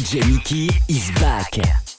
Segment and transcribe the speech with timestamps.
[0.00, 1.89] DJ Mickey is back.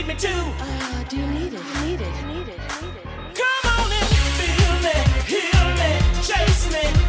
[0.00, 0.28] need me to?
[0.28, 1.62] Uh, do you need it?
[1.82, 2.26] Need it?
[2.26, 2.58] Need it?
[2.80, 3.06] Need it?
[3.34, 4.08] Come on and
[4.38, 6.99] feel me, heal me, chase me.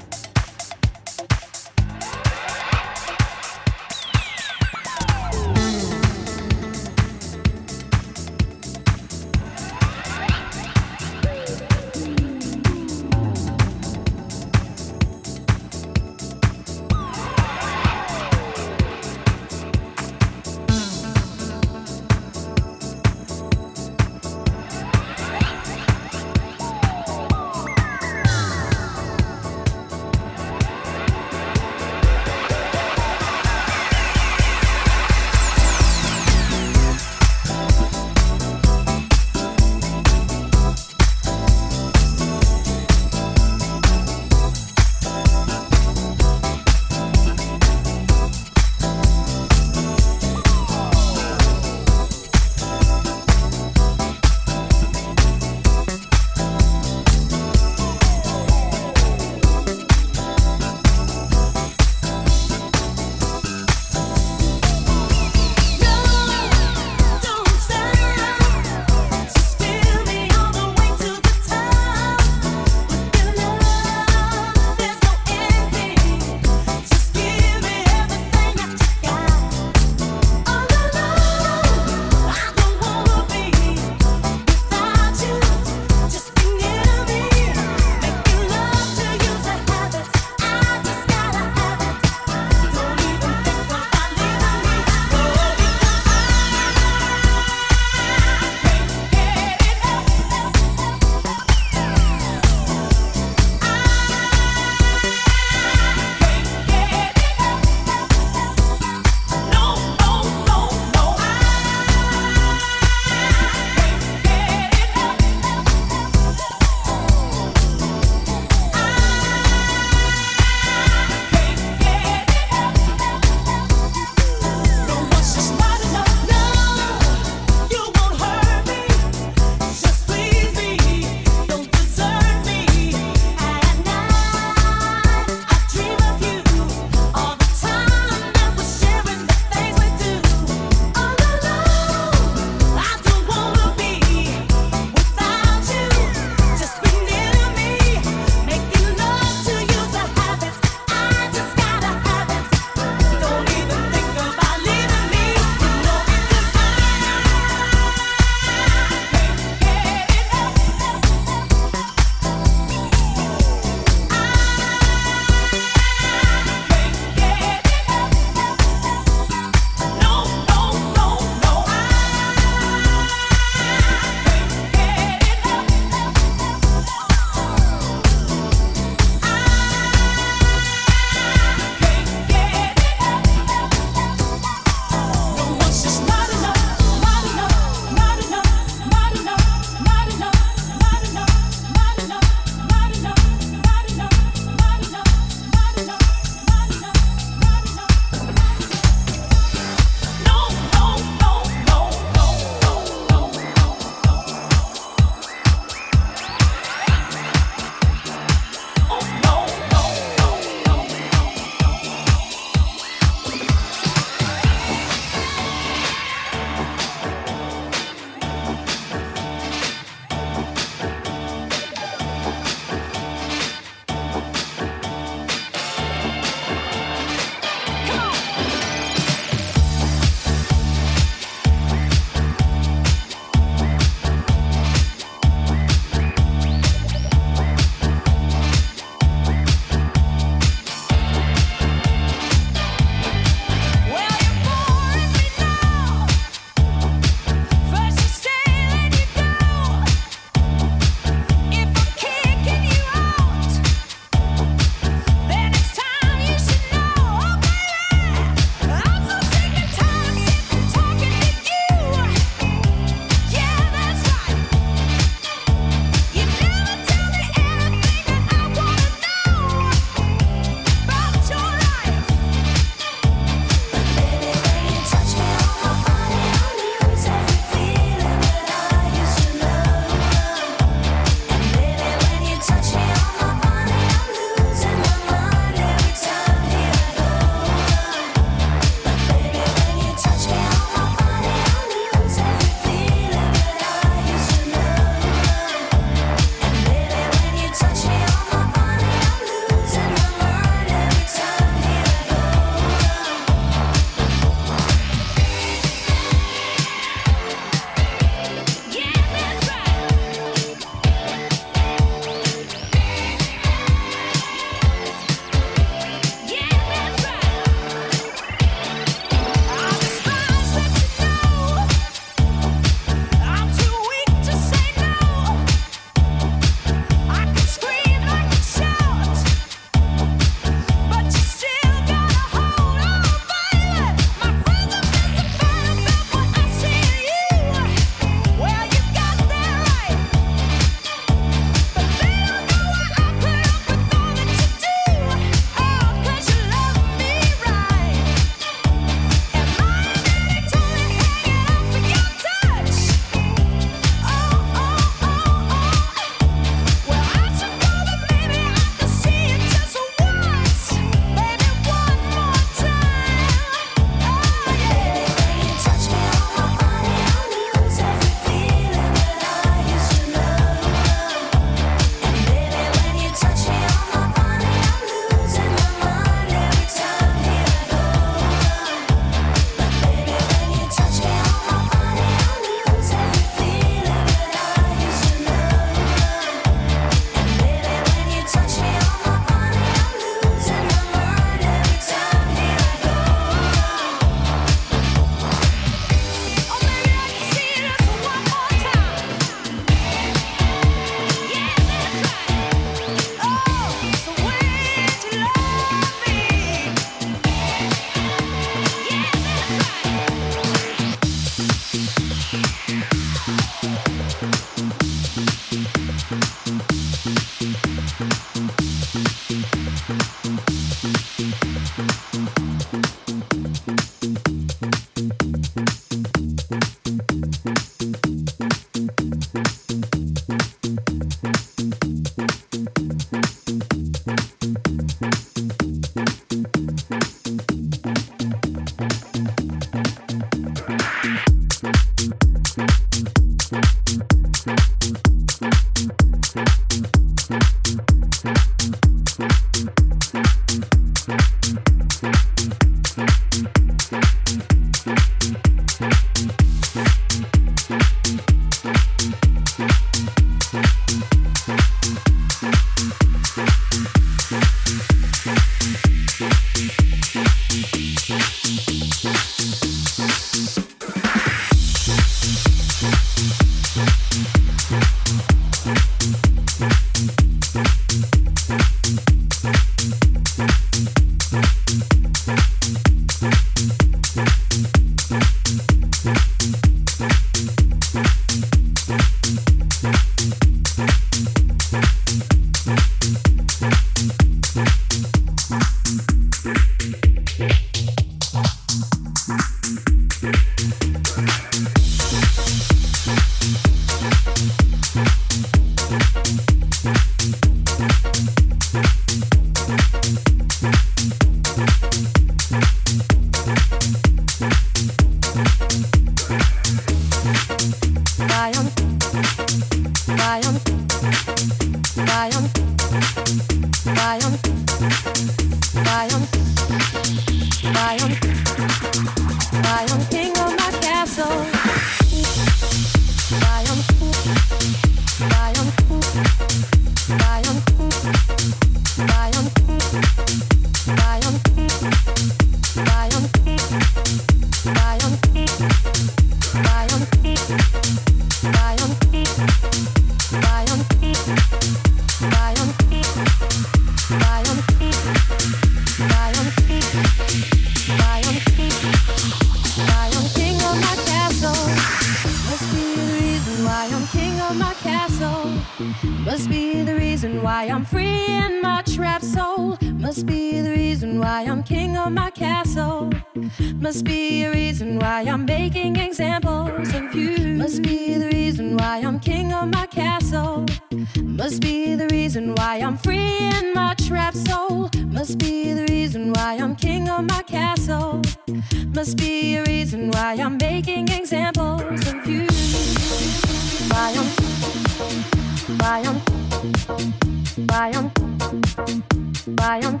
[599.60, 600.00] Bayern,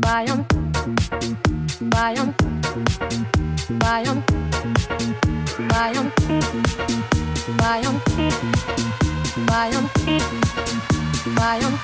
[0.00, 0.46] Bayern,
[1.90, 2.34] Bayern,
[3.78, 4.22] Bayern,
[5.68, 6.08] Bayern, Bayern,
[7.58, 8.00] Bayern,
[9.46, 9.84] Bayern,
[11.36, 11.74] Bayern,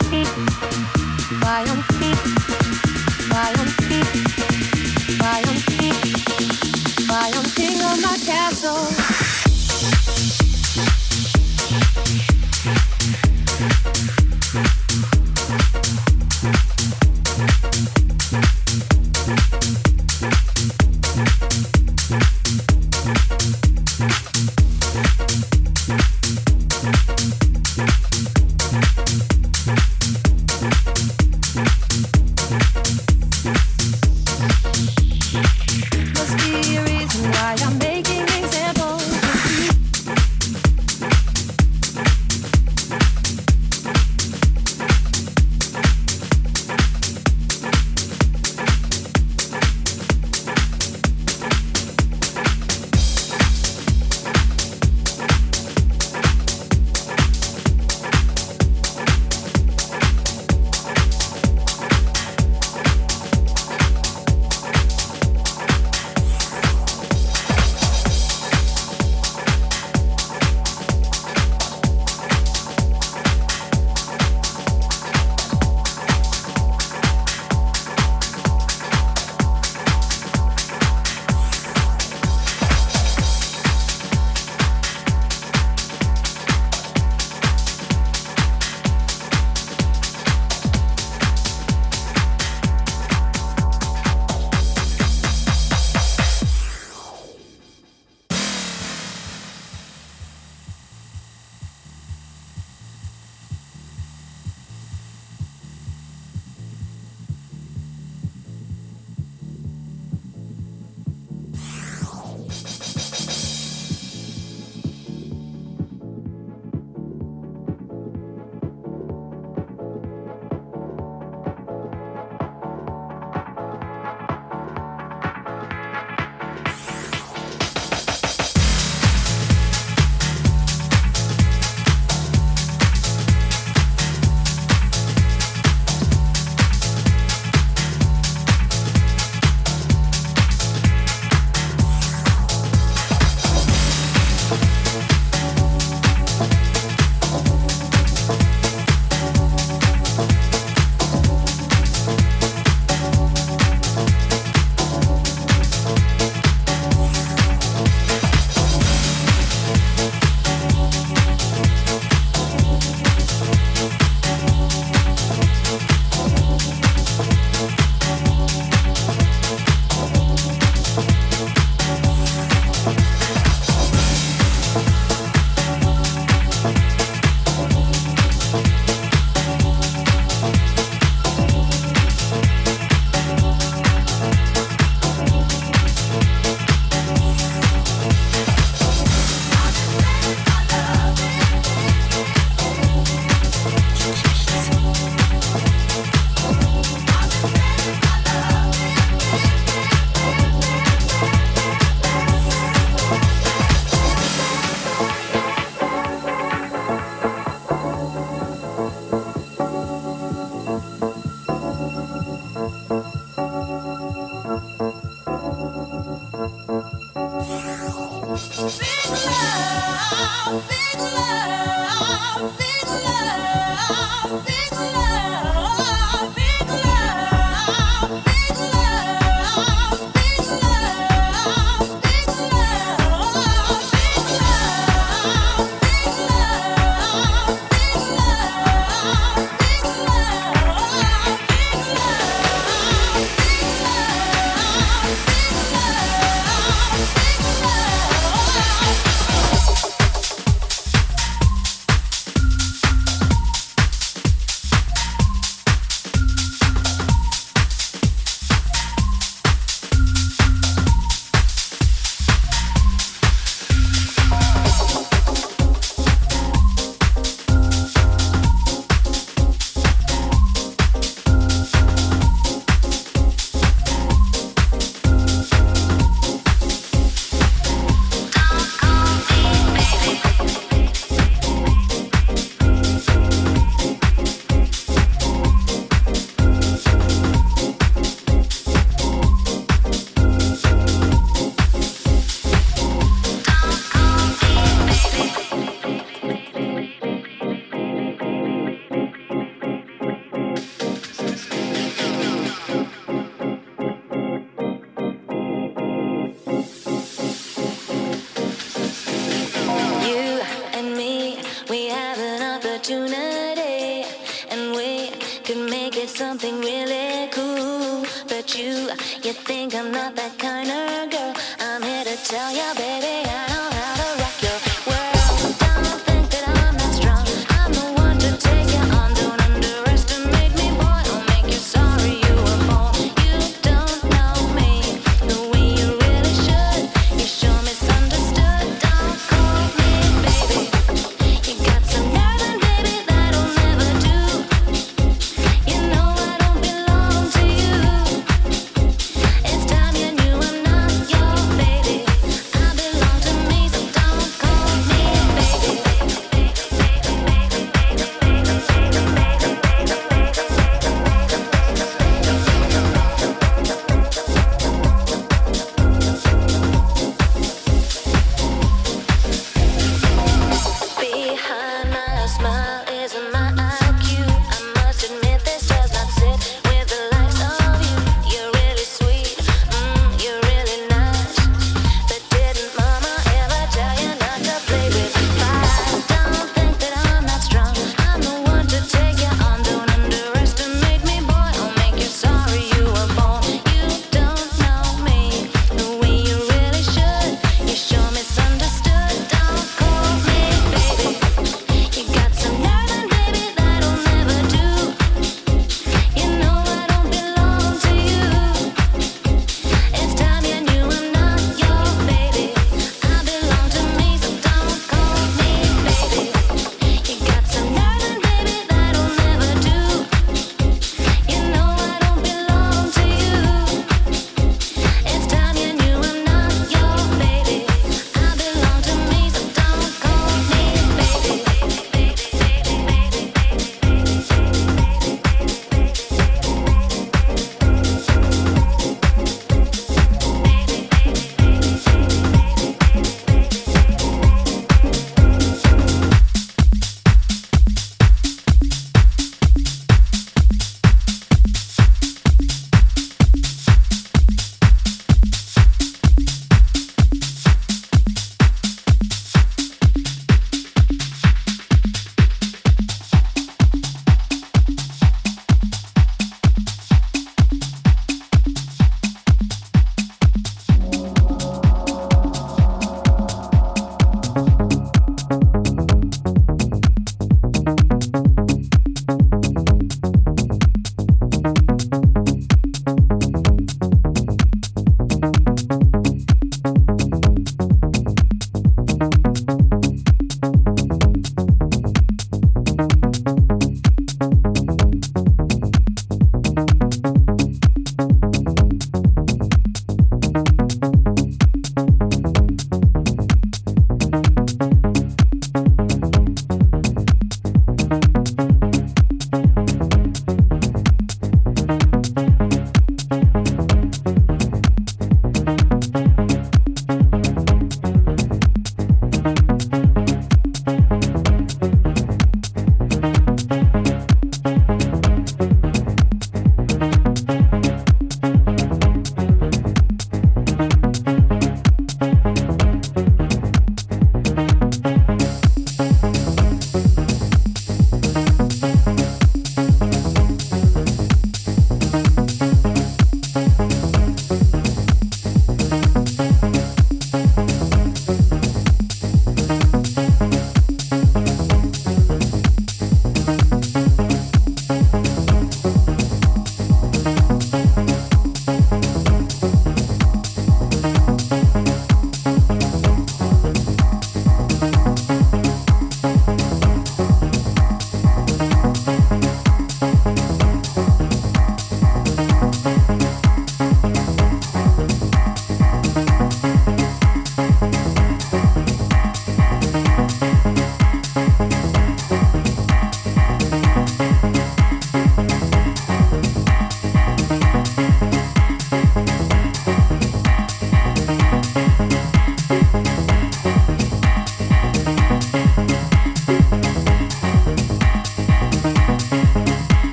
[1.43, 1.81] Bayern,
[3.29, 3.69] Bayern,
[5.21, 5.59] Bayern,
[7.09, 9.12] Bayern, King of my castle.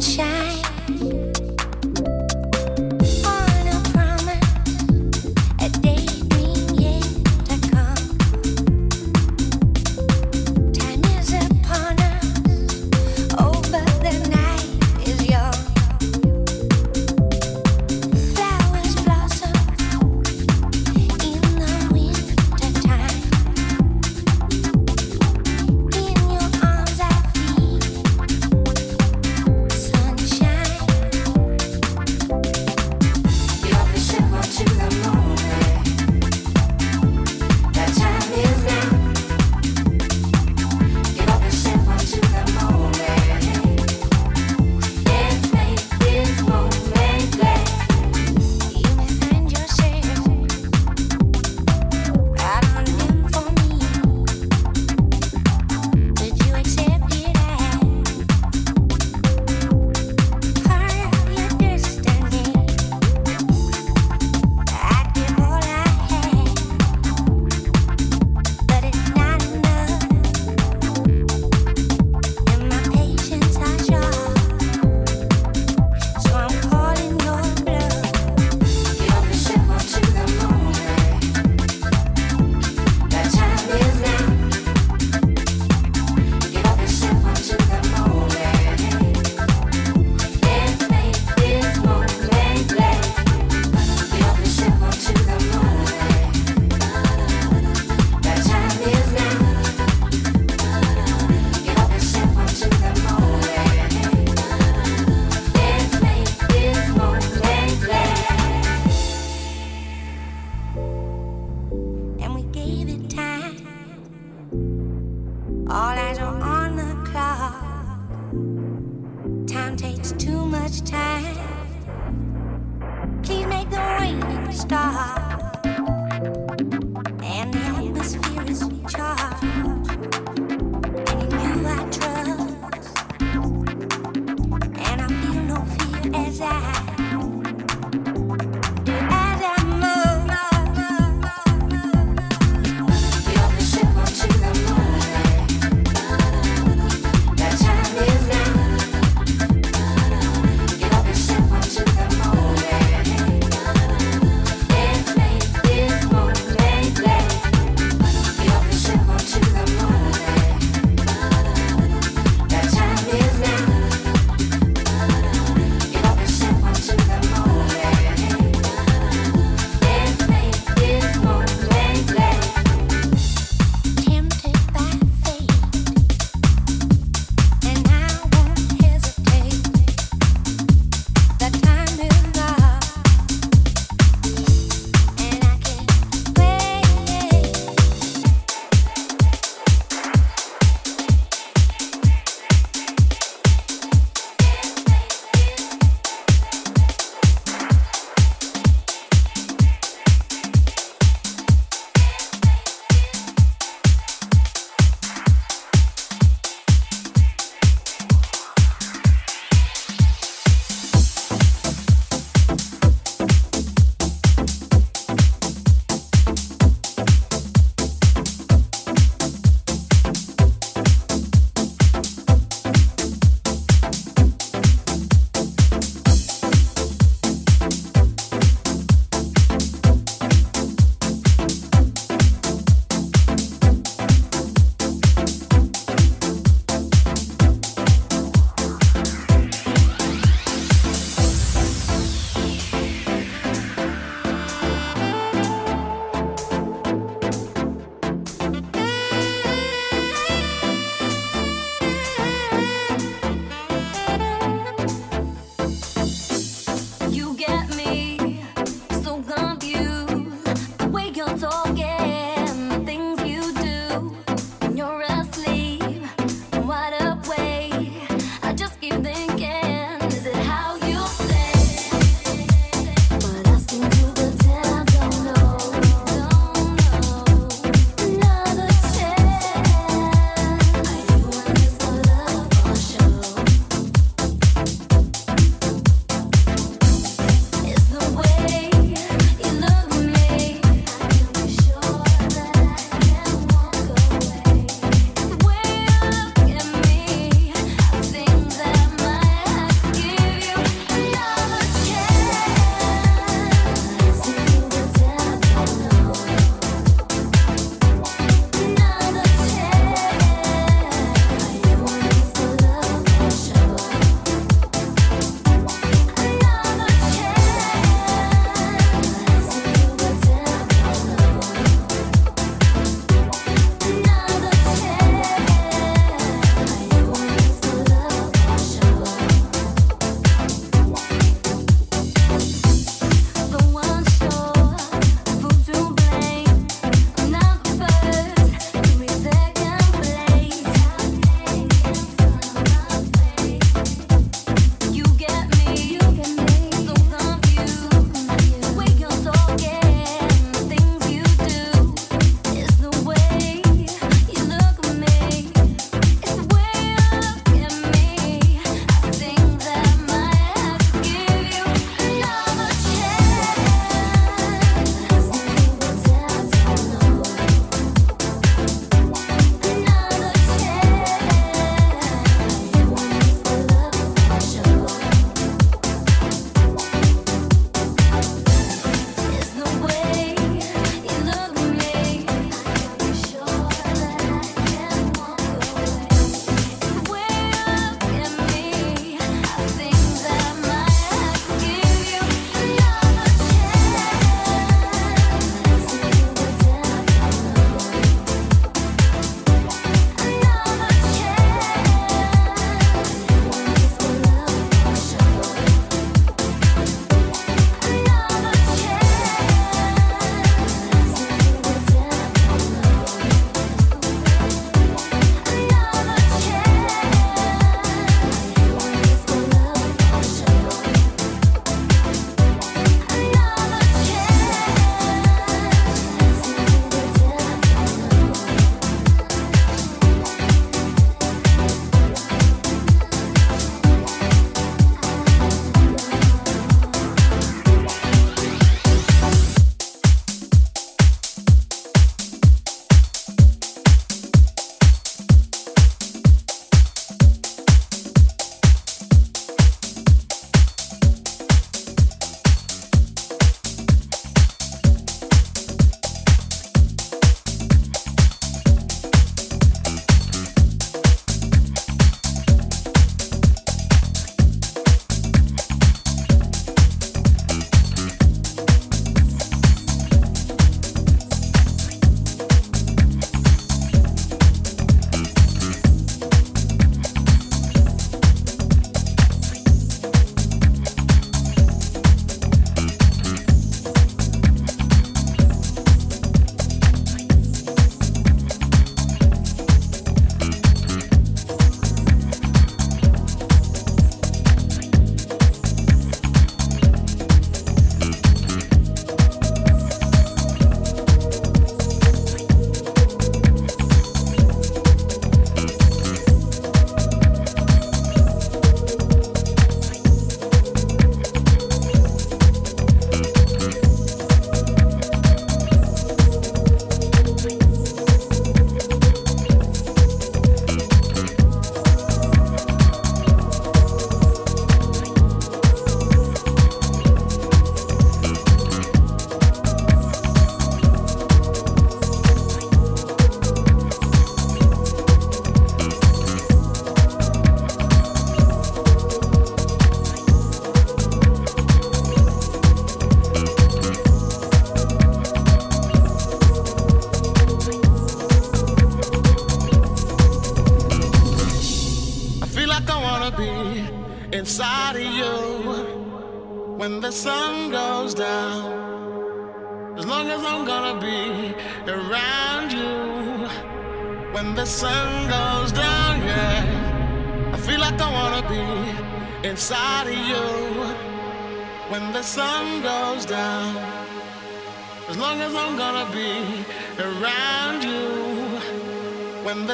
[0.00, 0.67] Dance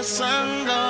[0.05, 0.84] when